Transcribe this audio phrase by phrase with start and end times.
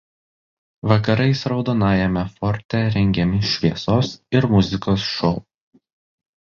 [0.91, 5.37] Vakarais Raudonajame forte rengiami šviesos ir muzikos šou.